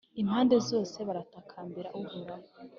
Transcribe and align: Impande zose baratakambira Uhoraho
Impande 0.21 0.55
zose 0.69 0.97
baratakambira 1.07 1.89
Uhoraho 1.99 2.47